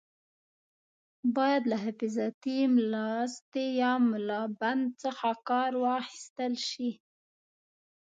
[1.35, 6.91] باید له حفاظتي ملاوستي یا ملابند څخه کار واخیستل شي.